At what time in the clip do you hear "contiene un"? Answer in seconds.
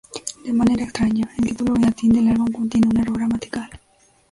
2.51-2.97